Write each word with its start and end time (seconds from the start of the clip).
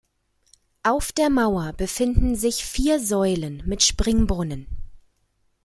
Auf 0.81 1.11
der 1.11 1.29
Mauer 1.29 1.73
befinden 1.73 2.35
sich 2.35 2.65
vier 2.65 2.99
Säulen 2.99 3.61
mit 3.67 3.83
Springbrunnen. 3.83 4.65